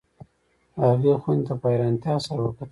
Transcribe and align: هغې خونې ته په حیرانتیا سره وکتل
هغې 0.81 1.13
خونې 1.21 1.43
ته 1.47 1.53
په 1.61 1.67
حیرانتیا 1.71 2.15
سره 2.25 2.39
وکتل 2.43 2.69